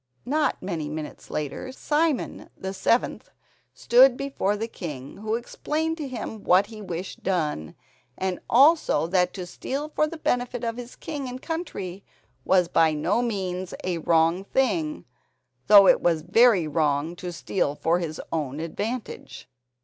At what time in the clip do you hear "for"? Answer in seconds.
9.89-10.07, 17.75-17.99